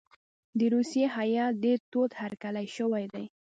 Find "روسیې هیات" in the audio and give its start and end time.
0.73-1.53